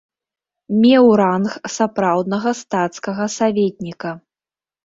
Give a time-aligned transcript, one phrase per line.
[0.85, 4.11] Меў ранг сапраўднага стацкага саветніка.